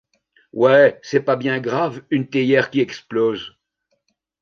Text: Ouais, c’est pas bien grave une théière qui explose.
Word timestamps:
Ouais, 0.51 0.99
c’est 1.03 1.19
pas 1.21 1.35
bien 1.35 1.59
grave 1.59 2.01
une 2.09 2.27
théière 2.27 2.71
qui 2.71 2.79
explose. 2.79 3.55